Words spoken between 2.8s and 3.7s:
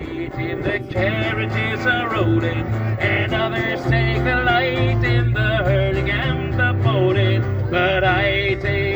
and all